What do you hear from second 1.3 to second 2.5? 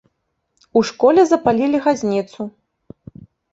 запалілі газніцу.